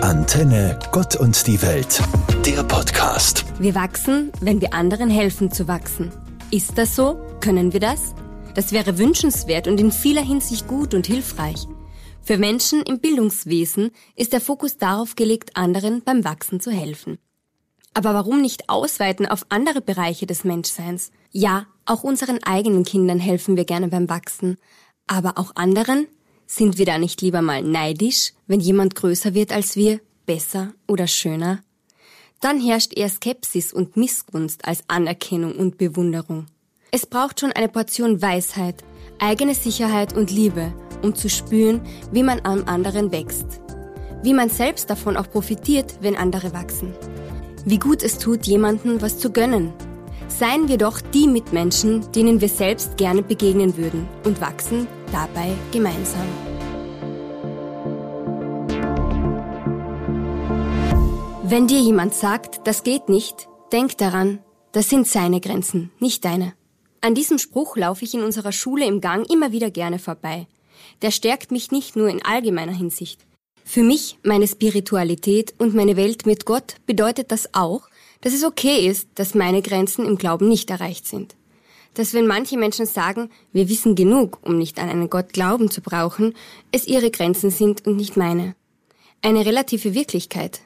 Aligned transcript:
Antenne 0.00 0.78
Gott 0.92 1.16
und 1.16 1.46
die 1.46 1.60
Welt, 1.62 2.02
der 2.46 2.62
Podcast. 2.62 3.44
Wir 3.58 3.74
wachsen, 3.74 4.30
wenn 4.40 4.60
wir 4.60 4.74
anderen 4.74 5.10
helfen 5.10 5.50
zu 5.50 5.66
wachsen. 5.68 6.12
Ist 6.50 6.78
das 6.78 6.94
so? 6.94 7.20
Können 7.40 7.72
wir 7.72 7.80
das? 7.80 8.14
Das 8.54 8.72
wäre 8.72 8.98
wünschenswert 8.98 9.66
und 9.68 9.80
in 9.80 9.92
vieler 9.92 10.22
Hinsicht 10.22 10.68
gut 10.68 10.94
und 10.94 11.06
hilfreich. 11.06 11.66
Für 12.22 12.38
Menschen 12.38 12.82
im 12.82 13.00
Bildungswesen 13.00 13.90
ist 14.14 14.32
der 14.32 14.40
Fokus 14.40 14.76
darauf 14.76 15.16
gelegt, 15.16 15.56
anderen 15.56 16.02
beim 16.04 16.24
Wachsen 16.24 16.60
zu 16.60 16.70
helfen. 16.70 17.18
Aber 17.94 18.14
warum 18.14 18.40
nicht 18.40 18.68
ausweiten 18.68 19.26
auf 19.26 19.46
andere 19.48 19.80
Bereiche 19.80 20.26
des 20.26 20.44
Menschseins? 20.44 21.10
Ja, 21.30 21.66
auch 21.86 22.04
unseren 22.04 22.42
eigenen 22.44 22.84
Kindern 22.84 23.18
helfen 23.18 23.56
wir 23.56 23.64
gerne 23.64 23.88
beim 23.88 24.08
Wachsen. 24.08 24.58
Aber 25.06 25.38
auch 25.38 25.56
anderen? 25.56 26.06
Sind 26.50 26.78
wir 26.78 26.86
da 26.86 26.96
nicht 26.96 27.20
lieber 27.20 27.42
mal 27.42 27.62
neidisch, 27.62 28.32
wenn 28.46 28.58
jemand 28.58 28.94
größer 28.94 29.34
wird 29.34 29.52
als 29.52 29.76
wir, 29.76 30.00
besser 30.24 30.72
oder 30.86 31.06
schöner? 31.06 31.62
Dann 32.40 32.58
herrscht 32.58 32.96
eher 32.96 33.10
Skepsis 33.10 33.70
und 33.70 33.98
Missgunst 33.98 34.66
als 34.66 34.82
Anerkennung 34.88 35.56
und 35.56 35.76
Bewunderung. 35.76 36.46
Es 36.90 37.04
braucht 37.04 37.40
schon 37.40 37.52
eine 37.52 37.68
Portion 37.68 38.22
Weisheit, 38.22 38.82
eigene 39.18 39.54
Sicherheit 39.54 40.16
und 40.16 40.30
Liebe, 40.30 40.72
um 41.02 41.14
zu 41.14 41.28
spüren, 41.28 41.82
wie 42.12 42.22
man 42.22 42.40
am 42.44 42.64
anderen 42.64 43.12
wächst. 43.12 43.60
Wie 44.22 44.32
man 44.32 44.48
selbst 44.48 44.88
davon 44.88 45.18
auch 45.18 45.28
profitiert, 45.28 45.98
wenn 46.00 46.16
andere 46.16 46.54
wachsen. 46.54 46.94
Wie 47.66 47.78
gut 47.78 48.02
es 48.02 48.16
tut, 48.16 48.46
jemanden 48.46 49.02
was 49.02 49.18
zu 49.18 49.30
gönnen. 49.30 49.74
Seien 50.28 50.68
wir 50.68 50.78
doch 50.78 51.02
die 51.02 51.26
Mitmenschen, 51.26 52.10
denen 52.12 52.40
wir 52.40 52.48
selbst 52.48 52.96
gerne 52.96 53.22
begegnen 53.22 53.76
würden 53.76 54.08
und 54.24 54.40
wachsen 54.40 54.88
dabei 55.12 55.54
gemeinsam. 55.72 56.26
Wenn 61.42 61.66
dir 61.66 61.80
jemand 61.80 62.14
sagt, 62.14 62.66
das 62.66 62.82
geht 62.82 63.08
nicht, 63.08 63.48
denk 63.72 63.96
daran, 63.96 64.40
das 64.72 64.90
sind 64.90 65.06
seine 65.06 65.40
Grenzen, 65.40 65.90
nicht 65.98 66.24
deine. 66.24 66.52
An 67.00 67.14
diesem 67.14 67.38
Spruch 67.38 67.76
laufe 67.76 68.04
ich 68.04 68.12
in 68.12 68.22
unserer 68.22 68.52
Schule 68.52 68.84
im 68.84 69.00
Gang 69.00 69.30
immer 69.30 69.50
wieder 69.52 69.70
gerne 69.70 69.98
vorbei. 69.98 70.46
Der 71.00 71.10
stärkt 71.10 71.50
mich 71.50 71.70
nicht 71.70 71.96
nur 71.96 72.08
in 72.08 72.22
allgemeiner 72.24 72.72
Hinsicht. 72.72 73.20
Für 73.64 73.82
mich, 73.82 74.18
meine 74.22 74.46
Spiritualität 74.46 75.54
und 75.58 75.74
meine 75.74 75.96
Welt 75.96 76.26
mit 76.26 76.44
Gott 76.44 76.76
bedeutet 76.86 77.32
das 77.32 77.54
auch, 77.54 77.88
dass 78.20 78.34
es 78.34 78.44
okay 78.44 78.86
ist, 78.86 79.08
dass 79.14 79.34
meine 79.34 79.62
Grenzen 79.62 80.04
im 80.04 80.18
Glauben 80.18 80.48
nicht 80.48 80.70
erreicht 80.70 81.06
sind 81.06 81.34
dass 81.94 82.14
wenn 82.14 82.26
manche 82.26 82.56
Menschen 82.56 82.86
sagen, 82.86 83.30
wir 83.52 83.68
wissen 83.68 83.94
genug, 83.94 84.38
um 84.42 84.58
nicht 84.58 84.78
an 84.78 84.88
einen 84.88 85.10
Gott 85.10 85.32
glauben 85.32 85.70
zu 85.70 85.80
brauchen, 85.80 86.34
es 86.72 86.86
ihre 86.86 87.10
Grenzen 87.10 87.50
sind 87.50 87.86
und 87.86 87.96
nicht 87.96 88.16
meine. 88.16 88.54
Eine 89.22 89.44
relative 89.44 89.94
Wirklichkeit. 89.94 90.60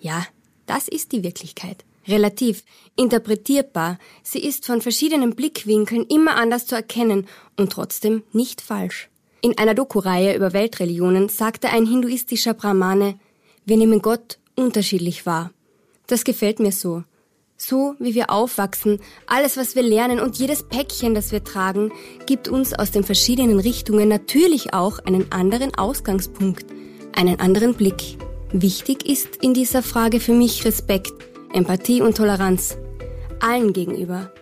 Ja, 0.00 0.26
das 0.66 0.88
ist 0.88 1.12
die 1.12 1.22
Wirklichkeit. 1.22 1.84
Relativ, 2.08 2.64
interpretierbar, 2.96 3.98
sie 4.24 4.40
ist 4.40 4.66
von 4.66 4.80
verschiedenen 4.80 5.36
Blickwinkeln 5.36 6.04
immer 6.06 6.34
anders 6.36 6.66
zu 6.66 6.74
erkennen 6.74 7.28
und 7.56 7.70
trotzdem 7.70 8.24
nicht 8.32 8.60
falsch. 8.60 9.08
In 9.40 9.56
einer 9.58 9.74
Doku-Reihe 9.74 10.34
über 10.34 10.52
Weltreligionen 10.52 11.28
sagte 11.28 11.68
ein 11.68 11.86
hinduistischer 11.86 12.54
Brahmane, 12.54 13.18
wir 13.64 13.76
nehmen 13.76 14.02
Gott 14.02 14.38
unterschiedlich 14.56 15.26
wahr. 15.26 15.52
Das 16.08 16.24
gefällt 16.24 16.58
mir 16.58 16.72
so 16.72 17.04
so 17.62 17.94
wie 17.98 18.14
wir 18.14 18.30
aufwachsen, 18.30 18.98
alles, 19.26 19.56
was 19.56 19.74
wir 19.76 19.82
lernen 19.82 20.20
und 20.20 20.38
jedes 20.38 20.62
Päckchen, 20.62 21.14
das 21.14 21.32
wir 21.32 21.44
tragen, 21.44 21.92
gibt 22.26 22.48
uns 22.48 22.74
aus 22.74 22.90
den 22.90 23.04
verschiedenen 23.04 23.60
Richtungen 23.60 24.08
natürlich 24.08 24.74
auch 24.74 24.98
einen 25.00 25.30
anderen 25.30 25.74
Ausgangspunkt, 25.74 26.66
einen 27.14 27.38
anderen 27.40 27.74
Blick. 27.74 28.18
Wichtig 28.52 29.06
ist 29.06 29.36
in 29.40 29.54
dieser 29.54 29.82
Frage 29.82 30.20
für 30.20 30.32
mich 30.32 30.64
Respekt, 30.64 31.12
Empathie 31.52 32.02
und 32.02 32.16
Toleranz. 32.16 32.76
Allen 33.40 33.72
gegenüber. 33.72 34.32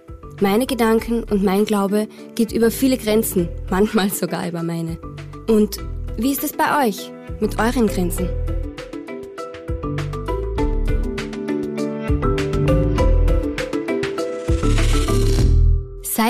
Meine 0.40 0.66
Gedanken 0.66 1.24
und 1.24 1.44
mein 1.44 1.64
Glaube 1.64 2.08
geht 2.34 2.52
über 2.52 2.70
viele 2.70 2.96
Grenzen, 2.96 3.48
manchmal 3.70 4.10
sogar 4.10 4.48
über 4.48 4.62
meine. 4.62 4.98
Und 5.48 5.78
wie 6.16 6.32
ist 6.32 6.44
es 6.44 6.52
bei 6.52 6.86
euch 6.86 7.12
mit 7.40 7.58
euren 7.58 7.86
Grenzen? 7.86 8.28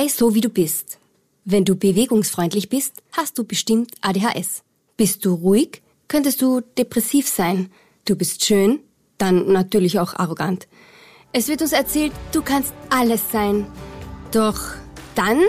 Sei 0.01 0.09
so, 0.09 0.35
wie 0.35 0.41
du 0.41 0.49
bist. 0.49 0.99
Wenn 1.45 1.67
du 1.67 1.77
bewegungsfreundlich 1.77 2.71
bist, 2.71 3.03
hast 3.13 3.37
du 3.37 3.45
bestimmt 3.45 3.91
ADHS. 4.01 4.63
Bist 4.97 5.27
du 5.27 5.35
ruhig, 5.35 5.83
könntest 6.09 6.41
du 6.41 6.63
depressiv 6.79 7.29
sein. 7.29 7.71
Du 8.07 8.17
bist 8.17 8.43
schön, 8.43 8.81
dann 9.19 9.53
natürlich 9.53 10.01
auch 10.01 10.15
arrogant. 10.15 10.69
Es 11.35 11.49
wird 11.49 11.61
uns 11.61 11.73
erzählt, 11.73 12.13
du 12.33 12.41
kannst 12.41 12.73
alles 12.89 13.31
sein. 13.31 13.67
Doch 14.33 14.59
dann 15.15 15.43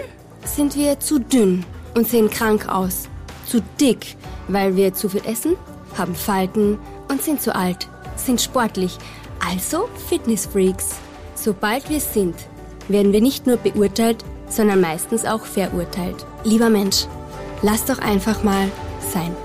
sind 0.43 0.75
wir 0.75 0.99
zu 0.99 1.19
dünn 1.19 1.65
und 1.95 2.09
sehen 2.09 2.29
krank 2.29 2.67
aus. 2.67 3.07
Zu 3.45 3.61
dick, 3.79 4.17
weil 4.49 4.75
wir 4.75 4.93
zu 4.93 5.07
viel 5.07 5.23
essen, 5.25 5.55
haben 5.97 6.13
Falten 6.13 6.77
und 7.07 7.21
sind 7.23 7.41
zu 7.41 7.55
alt, 7.55 7.87
sind 8.17 8.41
sportlich, 8.41 8.97
also 9.39 9.87
Fitnessfreaks. 10.09 10.95
Sobald 11.35 11.89
wir 11.89 12.01
sind, 12.01 12.35
werden 12.89 13.13
wir 13.13 13.21
nicht 13.21 13.47
nur 13.47 13.55
beurteilt, 13.55 14.25
sondern 14.51 14.81
meistens 14.81 15.25
auch 15.25 15.45
verurteilt. 15.45 16.25
Lieber 16.43 16.69
Mensch, 16.69 17.07
lass 17.61 17.85
doch 17.85 17.99
einfach 17.99 18.43
mal 18.43 18.69
sein. 19.13 19.35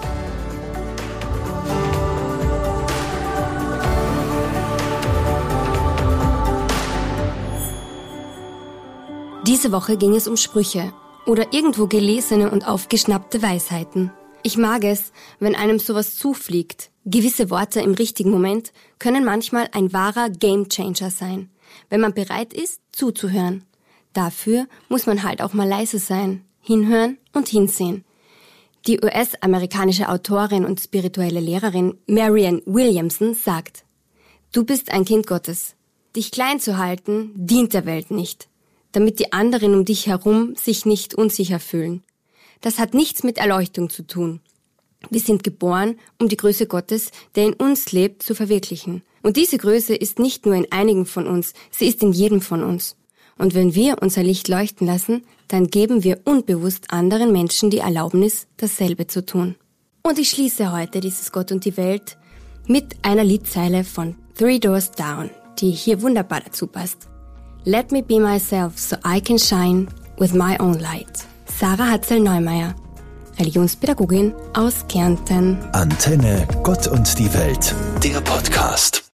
Diese 9.46 9.70
Woche 9.70 9.96
ging 9.96 10.16
es 10.16 10.26
um 10.26 10.36
Sprüche 10.36 10.92
oder 11.24 11.52
irgendwo 11.52 11.86
gelesene 11.86 12.50
und 12.50 12.66
aufgeschnappte 12.66 13.42
Weisheiten. 13.42 14.10
Ich 14.42 14.56
mag 14.56 14.84
es, 14.84 15.12
wenn 15.38 15.54
einem 15.54 15.78
sowas 15.78 16.16
zufliegt. 16.16 16.90
Gewisse 17.04 17.48
Worte 17.48 17.80
im 17.80 17.94
richtigen 17.94 18.30
Moment 18.30 18.72
können 18.98 19.24
manchmal 19.24 19.68
ein 19.72 19.92
wahrer 19.92 20.30
Gamechanger 20.30 21.10
sein, 21.10 21.48
wenn 21.90 22.00
man 22.00 22.12
bereit 22.12 22.52
ist, 22.52 22.80
zuzuhören. 22.90 23.64
Dafür 24.16 24.66
muss 24.88 25.04
man 25.04 25.24
halt 25.24 25.42
auch 25.42 25.52
mal 25.52 25.68
leise 25.68 25.98
sein, 25.98 26.42
hinhören 26.62 27.18
und 27.34 27.48
hinsehen. 27.48 28.02
Die 28.86 28.98
US-amerikanische 29.04 30.08
Autorin 30.08 30.64
und 30.64 30.80
spirituelle 30.80 31.40
Lehrerin 31.40 31.98
Marianne 32.06 32.62
Williamson 32.64 33.34
sagt, 33.34 33.84
Du 34.52 34.64
bist 34.64 34.90
ein 34.90 35.04
Kind 35.04 35.26
Gottes. 35.26 35.74
Dich 36.16 36.30
klein 36.30 36.60
zu 36.60 36.78
halten, 36.78 37.32
dient 37.34 37.74
der 37.74 37.84
Welt 37.84 38.10
nicht, 38.10 38.48
damit 38.92 39.18
die 39.18 39.34
anderen 39.34 39.74
um 39.74 39.84
dich 39.84 40.06
herum 40.06 40.54
sich 40.56 40.86
nicht 40.86 41.14
unsicher 41.14 41.60
fühlen. 41.60 42.02
Das 42.62 42.78
hat 42.78 42.94
nichts 42.94 43.22
mit 43.22 43.36
Erleuchtung 43.36 43.90
zu 43.90 44.06
tun. 44.06 44.40
Wir 45.10 45.20
sind 45.20 45.44
geboren, 45.44 45.98
um 46.18 46.30
die 46.30 46.38
Größe 46.38 46.66
Gottes, 46.66 47.10
der 47.34 47.44
in 47.44 47.52
uns 47.52 47.92
lebt, 47.92 48.22
zu 48.22 48.34
verwirklichen. 48.34 49.02
Und 49.22 49.36
diese 49.36 49.58
Größe 49.58 49.94
ist 49.94 50.18
nicht 50.18 50.46
nur 50.46 50.54
in 50.54 50.72
einigen 50.72 51.04
von 51.04 51.26
uns, 51.26 51.52
sie 51.70 51.86
ist 51.86 52.02
in 52.02 52.12
jedem 52.12 52.40
von 52.40 52.64
uns. 52.64 52.96
Und 53.38 53.54
wenn 53.54 53.74
wir 53.74 53.96
unser 54.00 54.22
Licht 54.22 54.48
leuchten 54.48 54.86
lassen, 54.86 55.22
dann 55.48 55.68
geben 55.68 56.04
wir 56.04 56.20
unbewusst 56.24 56.90
anderen 56.90 57.32
Menschen 57.32 57.70
die 57.70 57.78
Erlaubnis, 57.78 58.46
dasselbe 58.56 59.06
zu 59.06 59.24
tun. 59.24 59.56
Und 60.02 60.18
ich 60.18 60.30
schließe 60.30 60.72
heute 60.72 61.00
dieses 61.00 61.32
Gott 61.32 61.52
und 61.52 61.64
die 61.64 61.76
Welt 61.76 62.16
mit 62.66 62.96
einer 63.02 63.24
Liedzeile 63.24 63.84
von 63.84 64.16
Three 64.36 64.58
Doors 64.58 64.92
Down, 64.92 65.30
die 65.58 65.70
hier 65.70 66.02
wunderbar 66.02 66.40
dazu 66.44 66.66
passt. 66.66 67.08
Let 67.64 67.90
me 67.90 68.02
be 68.02 68.20
myself 68.20 68.78
so 68.78 68.96
I 69.04 69.20
can 69.20 69.38
shine 69.38 69.88
with 70.18 70.32
my 70.32 70.56
own 70.60 70.78
light. 70.78 71.26
Sarah 71.58 71.90
Hatzel-Neumeier, 71.90 72.74
Religionspädagogin 73.38 74.32
aus 74.54 74.86
Kärnten. 74.88 75.58
Antenne 75.72 76.46
Gott 76.62 76.86
und 76.86 77.18
die 77.18 77.32
Welt, 77.34 77.74
der 78.02 78.20
Podcast. 78.20 79.02